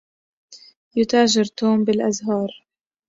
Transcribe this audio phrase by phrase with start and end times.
[0.95, 2.49] يتاجر توم بالأزهار.